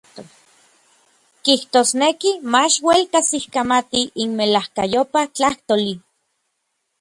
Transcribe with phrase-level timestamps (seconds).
[1.43, 5.93] Kijtosneki mach uel kajsikamati n melajkayopaj tlajtoli.